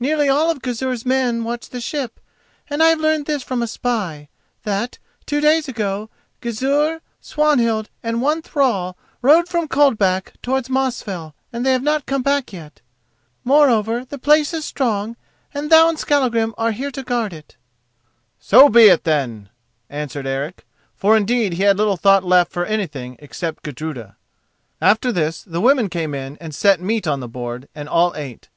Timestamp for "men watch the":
1.04-1.78